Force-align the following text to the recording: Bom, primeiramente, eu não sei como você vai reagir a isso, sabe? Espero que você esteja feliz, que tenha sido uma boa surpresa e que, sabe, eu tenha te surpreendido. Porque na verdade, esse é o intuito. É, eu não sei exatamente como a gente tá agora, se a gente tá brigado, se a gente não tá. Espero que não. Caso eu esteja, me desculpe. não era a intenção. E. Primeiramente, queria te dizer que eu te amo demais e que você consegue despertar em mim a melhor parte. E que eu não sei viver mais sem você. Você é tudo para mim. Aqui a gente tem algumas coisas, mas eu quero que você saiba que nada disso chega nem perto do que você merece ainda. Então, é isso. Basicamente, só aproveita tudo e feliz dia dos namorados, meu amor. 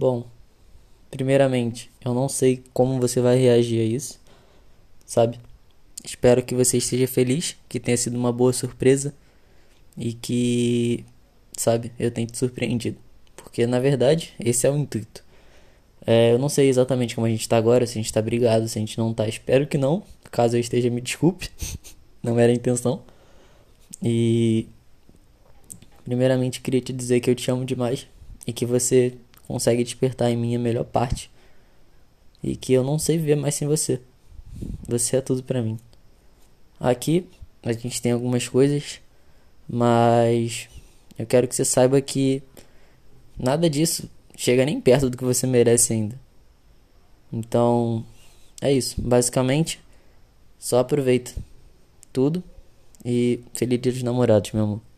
Bom, 0.00 0.24
primeiramente, 1.10 1.90
eu 2.02 2.14
não 2.14 2.26
sei 2.26 2.64
como 2.72 2.98
você 2.98 3.20
vai 3.20 3.36
reagir 3.36 3.82
a 3.82 3.84
isso, 3.84 4.18
sabe? 5.04 5.38
Espero 6.02 6.42
que 6.42 6.54
você 6.54 6.78
esteja 6.78 7.06
feliz, 7.06 7.54
que 7.68 7.78
tenha 7.78 7.98
sido 7.98 8.16
uma 8.16 8.32
boa 8.32 8.50
surpresa 8.50 9.12
e 9.98 10.14
que, 10.14 11.04
sabe, 11.54 11.92
eu 11.98 12.10
tenha 12.10 12.26
te 12.26 12.38
surpreendido. 12.38 12.96
Porque 13.36 13.66
na 13.66 13.78
verdade, 13.78 14.32
esse 14.40 14.66
é 14.66 14.70
o 14.70 14.78
intuito. 14.78 15.22
É, 16.06 16.32
eu 16.32 16.38
não 16.38 16.48
sei 16.48 16.70
exatamente 16.70 17.14
como 17.14 17.26
a 17.26 17.30
gente 17.30 17.46
tá 17.46 17.58
agora, 17.58 17.86
se 17.86 17.98
a 17.98 18.00
gente 18.00 18.10
tá 18.10 18.22
brigado, 18.22 18.66
se 18.68 18.78
a 18.78 18.80
gente 18.80 18.96
não 18.96 19.12
tá. 19.12 19.28
Espero 19.28 19.66
que 19.66 19.76
não. 19.76 20.02
Caso 20.30 20.56
eu 20.56 20.60
esteja, 20.60 20.88
me 20.88 21.02
desculpe. 21.02 21.50
não 22.24 22.38
era 22.38 22.50
a 22.50 22.54
intenção. 22.54 23.02
E. 24.02 24.66
Primeiramente, 26.06 26.62
queria 26.62 26.80
te 26.80 26.90
dizer 26.90 27.20
que 27.20 27.28
eu 27.28 27.34
te 27.34 27.50
amo 27.50 27.66
demais 27.66 28.06
e 28.46 28.52
que 28.54 28.64
você 28.64 29.18
consegue 29.50 29.82
despertar 29.82 30.30
em 30.30 30.36
mim 30.36 30.54
a 30.54 30.58
melhor 30.58 30.84
parte. 30.84 31.28
E 32.42 32.54
que 32.54 32.72
eu 32.72 32.84
não 32.84 32.98
sei 32.98 33.18
viver 33.18 33.34
mais 33.34 33.56
sem 33.56 33.66
você. 33.66 34.00
Você 34.86 35.16
é 35.16 35.20
tudo 35.20 35.42
para 35.42 35.60
mim. 35.60 35.76
Aqui 36.78 37.26
a 37.62 37.72
gente 37.72 38.00
tem 38.00 38.12
algumas 38.12 38.48
coisas, 38.48 39.00
mas 39.68 40.68
eu 41.18 41.26
quero 41.26 41.48
que 41.48 41.54
você 41.54 41.64
saiba 41.64 42.00
que 42.00 42.42
nada 43.38 43.68
disso 43.68 44.08
chega 44.36 44.64
nem 44.64 44.80
perto 44.80 45.10
do 45.10 45.16
que 45.16 45.24
você 45.24 45.46
merece 45.46 45.92
ainda. 45.92 46.18
Então, 47.32 48.04
é 48.62 48.72
isso. 48.72 49.00
Basicamente, 49.02 49.80
só 50.58 50.78
aproveita 50.78 51.32
tudo 52.12 52.42
e 53.04 53.40
feliz 53.52 53.80
dia 53.80 53.92
dos 53.92 54.02
namorados, 54.02 54.52
meu 54.52 54.64
amor. 54.64 54.89